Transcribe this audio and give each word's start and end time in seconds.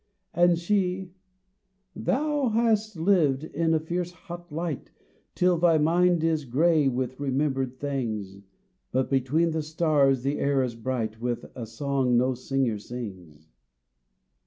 And 0.33 0.57
she:" 0.57 1.11
Thou 1.95 2.49
hast 2.49 2.97
lived 2.97 3.43
in 3.43 3.69
the 3.69 3.79
fierce 3.79 4.09
hot 4.11 4.51
light 4.51 4.89
Till 5.35 5.59
thy 5.59 5.77
mind 5.77 6.23
is 6.23 6.43
gray 6.45 6.87
with 6.87 7.19
remembered 7.19 7.79
things, 7.79 8.41
But 8.91 9.11
between 9.11 9.51
the 9.51 9.61
stars 9.61 10.23
the 10.23 10.39
air 10.39 10.63
is 10.63 10.73
bright 10.73 11.21
With 11.21 11.45
a 11.53 11.67
song 11.67 12.17
no 12.17 12.33
singer 12.33 12.79
sings. 12.79 13.51